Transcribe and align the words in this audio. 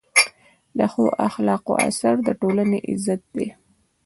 د 0.77 0.79
ښو 0.91 1.03
اخلاقو 1.27 1.73
اثر 1.87 2.15
د 2.27 2.29
ټولنې 2.41 2.79
عزت 2.89 3.21
دی. 3.35 3.47